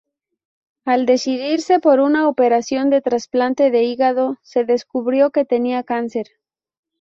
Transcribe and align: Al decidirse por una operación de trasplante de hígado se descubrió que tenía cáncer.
Al 0.83 1.05
decidirse 1.05 1.79
por 1.79 1.99
una 1.99 2.27
operación 2.27 2.89
de 2.89 3.01
trasplante 3.03 3.69
de 3.69 3.83
hígado 3.83 4.39
se 4.41 4.63
descubrió 4.65 5.29
que 5.29 5.45
tenía 5.45 5.83
cáncer. 5.83 6.25